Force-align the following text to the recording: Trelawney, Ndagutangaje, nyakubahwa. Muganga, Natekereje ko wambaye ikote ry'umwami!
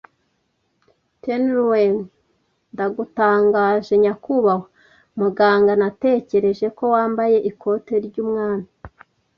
Trelawney, 1.21 1.97
Ndagutangaje, 2.73 3.93
nyakubahwa. 4.03 4.69
Muganga, 5.19 5.71
Natekereje 5.81 6.67
ko 6.77 6.83
wambaye 6.93 7.37
ikote 7.49 7.93
ry'umwami! 8.05 8.67